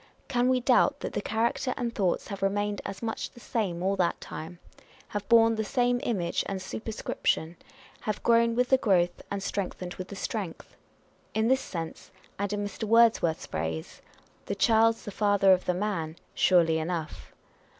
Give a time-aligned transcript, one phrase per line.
[0.27, 3.95] Can we doubt that the character and thoughts have remained as much the same all
[3.97, 4.57] that time;
[5.09, 7.55] have borne the same image and super scription;
[7.99, 10.75] have grown with the growth, and strengthened with the strength?
[11.35, 12.09] In this sense,
[12.39, 12.85] and in Mr.
[12.85, 14.01] Words worth's phrase,"
[14.47, 17.31] the child's the father of the man" surely enough.